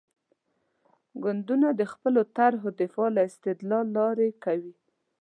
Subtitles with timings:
[1.23, 4.73] ګوندونه د خپلو طرحو دفاع د استدلال له لارې کوي.